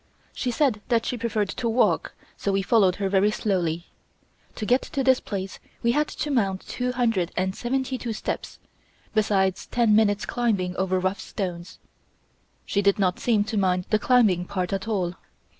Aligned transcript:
She 0.33 0.49
said 0.49 0.81
that 0.87 1.05
she 1.05 1.15
preferred 1.15 1.49
to 1.49 1.69
walk, 1.69 2.13
so 2.35 2.51
we 2.51 2.63
followed 2.63 2.95
her 2.95 3.07
very 3.07 3.29
slowly. 3.29 3.85
To 4.55 4.65
get 4.65 4.81
to 4.81 5.03
this 5.03 5.19
place 5.19 5.59
we 5.83 5.91
had 5.91 6.07
to 6.07 6.31
mount 6.31 6.65
two 6.67 6.91
hundred 6.93 7.31
and 7.37 7.55
seventy 7.55 7.99
two 7.99 8.11
steps, 8.11 8.57
besides 9.13 9.67
ten 9.67 9.95
minutes' 9.95 10.25
climbing 10.25 10.75
over 10.75 10.97
rough 10.99 11.19
stones. 11.19 11.77
She 12.65 12.81
did 12.81 12.97
not 12.97 13.19
seem 13.19 13.43
to 13.43 13.57
mind 13.57 13.85
the 13.91 13.99
climbing 13.99 14.45
part 14.45 14.73
at 14.73 14.87
all. 14.87 15.13